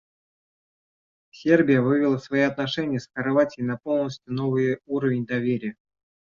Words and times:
Сербия 1.31 1.79
вывела 1.81 2.17
свои 2.17 2.41
отношения 2.41 2.99
с 2.99 3.07
Хорватией 3.13 3.67
на 3.67 3.77
полностью 3.77 4.33
новый 4.33 4.79
уровень 4.87 5.27
доверия. 5.27 5.75